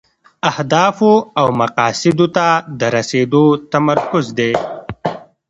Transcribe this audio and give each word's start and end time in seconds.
اهدافو 0.49 1.11
او 1.39 1.47
مقاصدو 1.59 2.27
ته 2.35 2.47
د 2.79 2.81
رسیدو 2.95 3.45
تمرکز 3.71 4.25
دی. 4.37 4.51